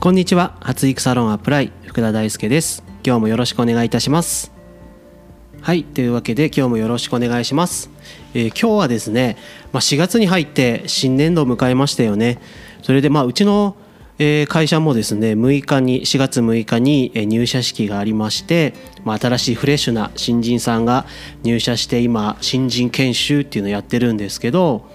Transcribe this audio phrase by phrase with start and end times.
[0.00, 0.56] こんにちは。
[0.60, 2.82] 発育サロンアプライ福田大輔です。
[3.04, 4.50] 今日もよろしくお願いいたします。
[5.60, 7.90] はいというわけで今日もよろしくお願いします、
[8.32, 9.36] えー、今日はですね
[9.74, 12.38] まあ、4月に入って新年度を迎えましたよね。
[12.82, 13.76] それでまあうちの
[14.48, 18.72] 会社もですね6日に4月6日に入社式がありまして、
[19.04, 21.04] まあ、新しいフレッシュな新人さんが
[21.42, 24.88] 入社して今新人研修っていうのをやってるんですけど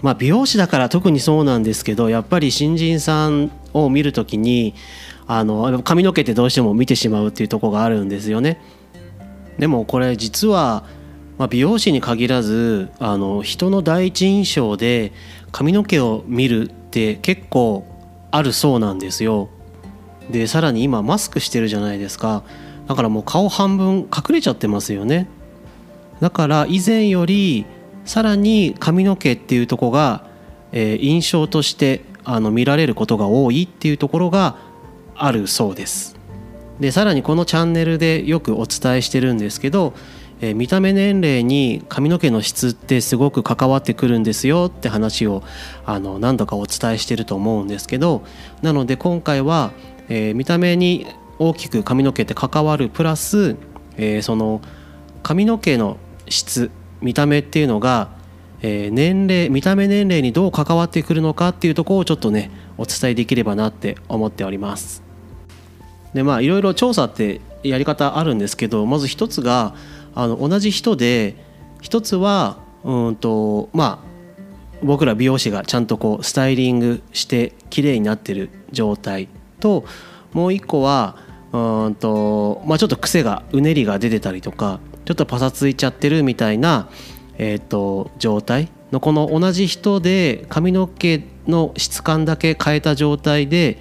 [0.00, 4.74] まあ、美容師だから特にそうなんですけどやっぱり新人さんを見る時に
[5.26, 8.60] あの髪の毛ってどうしても見てしまうっていうとこがあるんですよね。
[9.58, 10.84] でもこれ実は、
[11.36, 15.12] まあ、美容師に限らずあの人の第一印象で
[15.52, 17.84] 髪の毛を見るって結構
[18.30, 19.48] あるそうなんですよ。
[20.30, 22.42] でさらに今マスクしてるじゃないですか
[22.86, 25.28] だからもう顔半分隠れちゃってますよね。
[26.20, 27.66] だから以前より
[28.04, 30.26] さらに髪の毛っていうとこが、
[30.72, 34.56] えー、印象としてあの見られることが多いっていうところが
[35.16, 36.14] あるそうです。
[36.78, 39.94] でさらにこのチャンネルでよくお伝えしてるんですけど、
[40.40, 45.42] えー、見た目年齢に髪の毛の質ってすごく関わってくるんですよって話を
[45.86, 48.22] あの何度かお伝えしてると思うんですけど
[48.62, 49.72] なので今回は、
[50.08, 51.06] えー、見た目に
[51.40, 53.56] 大きく髪の毛って関わるプラス、
[53.96, 54.60] えー、その
[55.24, 55.96] 髪の毛の
[56.28, 56.70] 質
[57.00, 58.17] 見た目っていうのが、
[58.60, 65.02] えー、年齢見た目年齢にどう関わってくるのかっていうところをちょっとねお伝えできればなって思っております。
[66.14, 69.74] でまあいろいろ調査ってやり方あるんですけどまず一つが
[70.14, 71.36] あの同じ人で
[71.80, 74.08] 一つはうんとまあ
[74.82, 79.28] 僕ら美容師がちゃんとこうスタイリングして綺麗になってる状態
[79.60, 79.84] と
[80.32, 81.16] もう一個は
[81.52, 86.90] うんとまあちょっと癖がうねりが出てたりとかちょっとパサついちゃってるみたいな、
[87.38, 88.68] えーと、状態？
[88.92, 93.78] のこの同じ人で髪の毛の質感だけ変えた状態で、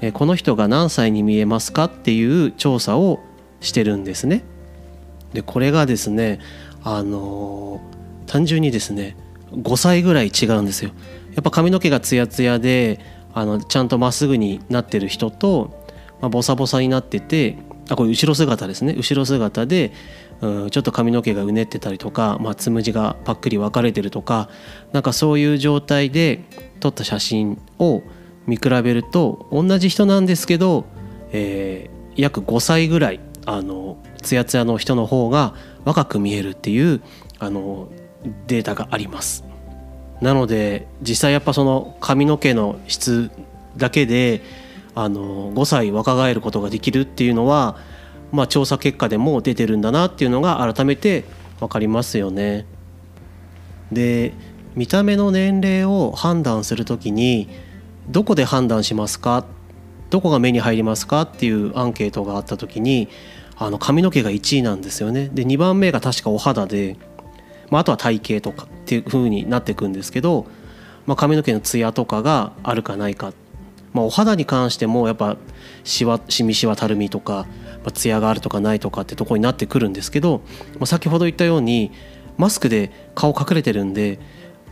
[0.00, 1.84] えー、この人が何歳に見えますか？
[1.84, 3.20] っていう調査を
[3.60, 4.44] してるんですね。
[5.32, 6.40] でこれがですね
[6.82, 9.16] あのー、単純にですね
[9.52, 10.90] 5歳ぐらい違うんですよ。
[11.34, 13.00] やっぱ髪の毛がツヤツヤで
[13.32, 15.86] あのちゃんとまっすぐになってる人と、
[16.20, 17.56] まあ、ボサボサになってて
[17.92, 19.92] あこれ後ろ姿ですね後ろ姿で
[20.42, 24.50] うん、ちょっと髪の毛がうねってたりとか、まあ、つむじがパックリ分かれてるとか
[24.90, 26.44] なんかそういう状態で
[26.80, 28.02] 撮った写真を
[28.46, 30.84] 見比べると同じ人なんですけど、
[31.30, 35.54] えー、約5歳ぐらいあのツヤツヤの人の方が
[35.84, 37.00] 若く見えるっていう
[37.38, 37.88] あの
[38.48, 39.44] データがあります。
[40.20, 43.30] なので実際やっぱその髪の毛の質
[43.76, 44.42] だけで
[44.94, 47.76] あの5歳若返ることができるっていうのは
[48.32, 51.24] まあ、調査結果でも出てるんだなっていうのが改めて
[51.60, 52.66] 分かりますよね。
[53.92, 54.32] で
[54.74, 57.48] 見た目の年齢を判断する時に
[58.08, 59.44] どこで判断しますか？
[60.08, 63.08] どこが目に入りますかっていうアンケートがあった時に
[63.58, 65.28] あの髪の毛が1位なんですよね。
[65.28, 66.96] で2番目が確かお肌で、
[67.70, 70.46] まあ、あとは体型とかっていう風になっていくんですけど、
[71.06, 73.34] まあ、髪の毛のツヤとかがあるかないか、
[73.92, 75.36] まあ、お肌に関してもやっぱ
[75.84, 77.46] しわしみしわたるみとか
[77.84, 80.42] まあ、艶があるとかないとかってとこになってくるんですけど、
[80.74, 81.90] まあ、先ほど言ったように
[82.38, 84.18] マスクで顔隠れてるんで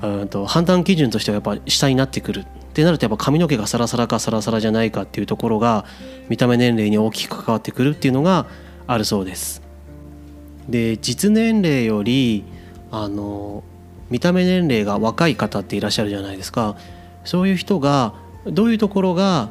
[0.03, 5.85] うんと判断基準としてはやっぱ下になってくるってなるとやっぱ髪の毛がサラサラかサラサラじゃないかっていうところが
[6.29, 8.47] 見た目年齢に大きく関わってくるっていうのが
[8.87, 9.63] あるそうです。
[10.69, 12.45] で実年齢より
[12.93, 13.65] あの
[14.09, 16.77] 見た目年齢が若い方っていらっしゃるじゃないですか
[17.25, 18.15] そういう人が
[18.47, 19.51] どういうところが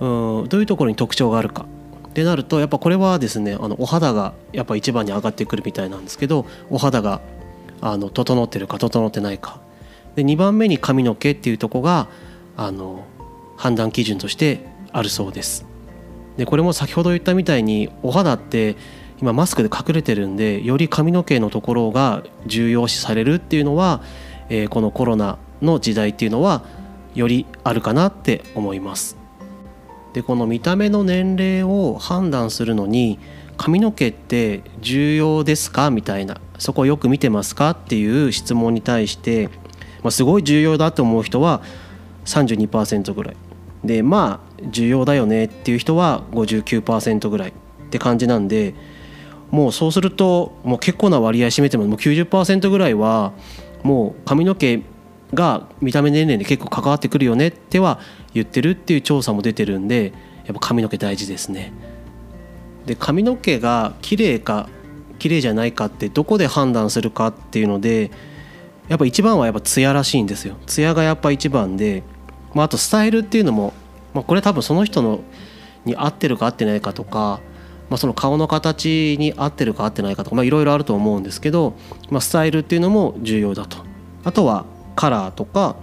[0.00, 0.06] う
[0.44, 1.66] んどういうところに特徴があるか。
[2.08, 7.20] ってなるとやっぱこれはですねあのお肌がやっぱ一番に上がってくるみたいなんですけどお肌が
[7.82, 9.60] あの整ってるか整ってないか。
[10.14, 12.08] で2番目に髪の毛っていうとこが
[12.56, 13.04] あの
[13.58, 14.60] 判断基準として
[14.92, 15.66] あるそうです。
[16.38, 18.76] でこれも先ほど言ったみたいにお肌って
[19.20, 24.02] 今マスクで隠れてるんでより髪の毛のところが重要視されるっていうのは、
[24.48, 26.62] えー、このコロナの時代っていうのは
[27.16, 29.16] よりあるかなって思います。
[30.12, 33.18] でこの見た目の年齢を判断するのに
[33.56, 39.48] 髪の毛って重要ですかみたいなそこよく見てますかっていう質問に対して、
[40.02, 41.62] まあ、すごい重要だと思う人は
[42.24, 43.36] 32%ぐらい。
[43.84, 47.52] でまあ重要だよねっていう人は59%ぐらいっ
[47.90, 48.74] て感じなんで
[49.50, 53.32] もうそうするともう結構な割合占めてももう90%ぐらいは
[53.82, 54.82] もう髪の毛
[55.34, 57.98] が見た目年齢に結構関わってくるよねっては
[58.34, 60.12] 言ってるっていう調査も出てるんで
[60.44, 61.72] やっぱ髪の毛大事ですね。
[62.86, 64.68] で髪の毛が綺麗か
[65.18, 68.10] 綺麗じゃないかってどこで判断するかっていうので
[68.88, 70.56] やっぱ一番はやっぱツヤらしいんですよ。
[70.66, 72.04] ツヤがやっぱ一番で、
[72.54, 73.72] まあ、あとスタイルっていうのも
[74.16, 75.20] まあ、これ多分その人の
[75.84, 77.40] に合ってるか合ってないかとか、
[77.90, 81.74] まあ、その顔の形に合ってるか合ってないかとかいろいろあると思うんですけど、
[82.10, 83.76] まあ、スタイルっていうのも重要だと
[84.24, 84.64] あとは
[84.96, 85.76] カラーとか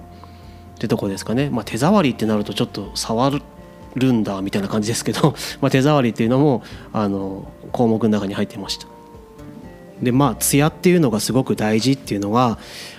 [0.75, 3.39] ってとこですかね、まあ、手触りってなるとちょっと触
[3.95, 8.87] るんだみたいな感じですけど ま手触りっていうのもあの項目の中に入ってました。
[10.01, 12.57] でまあ艶っていうのがすごく大事っていうのは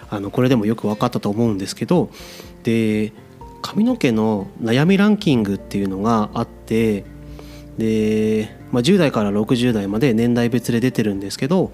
[0.09, 2.09] あのこれでもよく分かったと思うんですけど
[2.63, 3.13] で
[3.61, 7.05] 髪の毛の悩みランキングっていうのがあって
[7.77, 11.73] で、まあ、10代から60代まで年代別で出てるんですけど、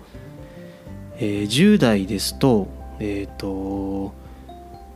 [1.19, 2.67] えー、10代ですと,、
[2.99, 4.19] えーと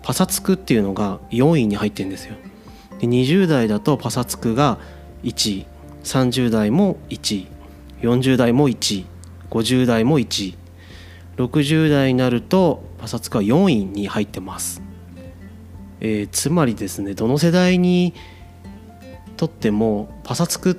[0.04, 2.36] パサつくっていうのが4位に入ってるんですよ
[3.00, 4.78] で20代だとパサつくが
[5.22, 5.66] 1位
[6.04, 7.48] 30代も1位
[8.02, 9.06] 40代も1位
[9.50, 10.56] 50代も1位
[11.38, 14.82] 60代になるとパサつくは4位に入ってます、
[16.00, 18.14] えー、つまりですねどの世代に
[19.38, 20.78] とってもパサつく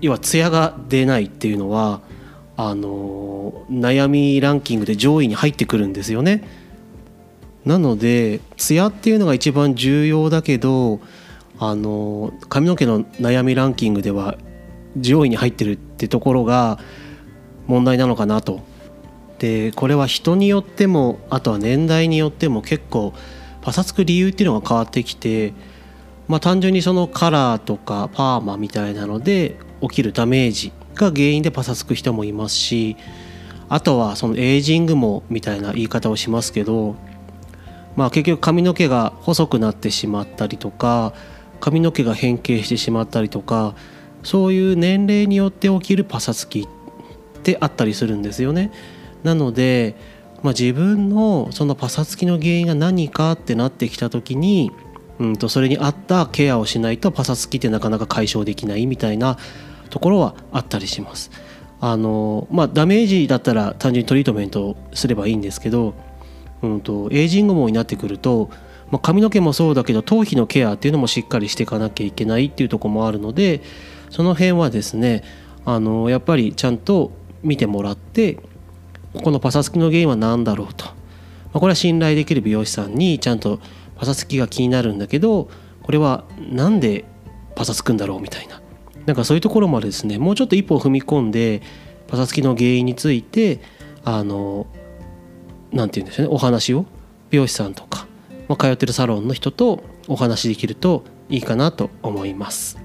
[0.00, 2.00] 要はツヤが出ないっていうのは
[2.56, 6.65] あの悩みランキングで上位に入ってくるんですよね。
[7.66, 11.00] なのでツヤっていうのが一番重要だけど
[11.58, 14.38] あの髪の毛の悩みランキングでは
[14.96, 16.78] 上位に入ってるってところが
[17.66, 18.60] 問題なのかなと。
[19.38, 23.12] でこれは人によってもあとは年代によっても結構
[23.60, 25.52] パサつく理由っていうのが変わってきて、
[26.26, 32.96] まあ、単純にそのカラーとかパーマみたいなので起きるダメージが原因でパサつく人もいますし
[33.68, 36.96] あとはそのエイジングもみたいな言い方をしますけど
[37.96, 41.14] まあ、結局髪の毛が細くなってしまったりとか
[41.60, 43.74] 髪の毛が変形してしまったりとか
[44.22, 46.66] そういう年齢によって起きるパサつきっ
[47.42, 48.72] てあったりするんですよね。
[49.22, 49.94] なので、
[50.42, 54.72] まあ、自分のそのパサつきの原因が何かってなってきた時に、
[55.18, 59.38] うんとそれに合ったケアをしないとパサつきってなかなか解消できないみたいな
[59.90, 61.30] ところはあったりします。
[61.80, 65.94] あのまあ、ダメージだったら単純にトリートメントすればいいんですけど
[66.62, 68.50] うんと、エイジング網になってくると、
[68.90, 73.60] まあ、髪の毛もそうだけど頭皮のケアっていうのもしっかりしていかなきゃいけないっていうとこもあるので
[74.10, 75.24] その辺はですね
[75.64, 77.10] あのやっぱりちゃんと
[77.42, 78.34] 見てもらって
[79.12, 80.92] ここのパサつきの原因は何だろうと、ま
[81.54, 83.60] あ、これは信頼できる美容師さんにちゃんと
[83.96, 85.50] パサつきが気になるんだけど
[85.82, 87.04] これは何で
[87.56, 88.60] パサつくんだろうみたいな。
[89.06, 90.18] なんかそういうところまでですね。
[90.18, 91.62] もうちょっと一歩踏み込んで
[92.08, 93.60] パサつきの原因について
[94.04, 94.66] あの
[95.72, 96.34] 何て言うんですよね。
[96.34, 96.86] お話を
[97.30, 98.06] 美容師さんとか、
[98.48, 102.78] まあ、通ってるサロンの人とお話できるといいかなと思います。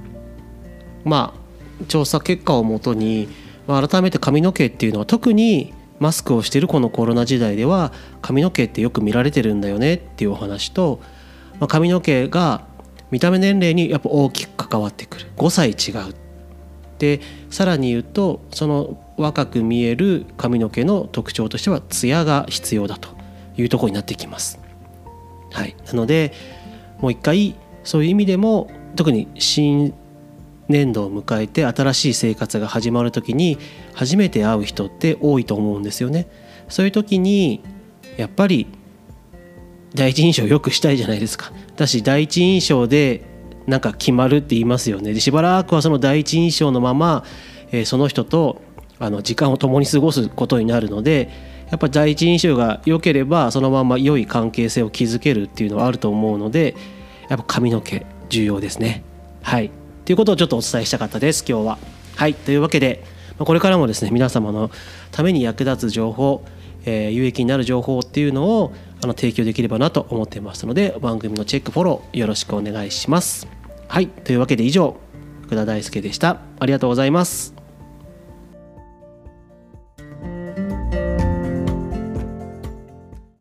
[1.03, 1.41] まあ
[1.87, 3.27] 調査結果をもとに、
[3.67, 7.91] まあ、改めて髪の毛っていうのは特にマスクをしてるこのコロナ時代では
[8.21, 10.99] 髪の毛ってよく見られてるんだよねっていうお話と、
[11.59, 12.65] まあ、髪の毛が
[13.11, 15.27] 見た目年齢にやっぱ大きく関わってくる。
[15.37, 16.15] 5歳違う。
[16.97, 17.19] で
[17.49, 23.09] さらに言うとその若く見える髪の毛の特徴としてはツヤが必要だと
[23.57, 24.59] いうところになってきます。
[25.51, 26.33] はい、なので
[26.99, 29.93] もう一回そういう意味でも特に新
[30.69, 33.57] 年度を迎えて新しい生活が始まる時に
[33.93, 36.27] 初めて会う人って多いと思うんですよね。
[36.69, 37.61] そういう時に
[38.17, 38.67] やっぱり
[39.93, 41.51] 第一印象を良くしたいじゃないですか。
[41.75, 43.23] だし第一印象で
[43.67, 45.13] なんか決まるって言いますよね。
[45.13, 47.23] でしばらくはその第一印象のまま、
[47.71, 48.61] えー、その人と
[49.01, 51.29] あの時間を共に過ごすことになるので
[51.71, 56.75] やっぱ第一印象が良ければそのまま良い関係性を築けるっていうのはあると思うので
[57.27, 59.03] やっぱ髪の毛重要ですね。
[59.41, 59.71] はい
[60.05, 61.77] ということをちょっとお伝えしたかったです今日は。
[62.15, 63.03] はいというわけで
[63.39, 64.69] これからもですね皆様の
[65.11, 66.43] ために役立つ情報、
[66.85, 68.71] えー、有益になる情報っていうのを
[69.03, 73.47] あの提供できればなと思ってますので番組のチェックフォローよろしくお願いします。
[73.87, 74.95] はいというわけで以上
[75.41, 76.41] 福田大輔でした。
[76.59, 77.60] ありがとうございます。